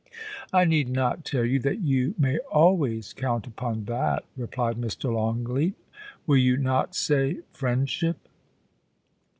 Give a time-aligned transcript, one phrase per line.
[0.29, 5.13] * I need not tell you that you may always count upon that,' replied Mr.
[5.13, 5.75] Longleat
[6.25, 8.27] *Will you not say— friend ship?'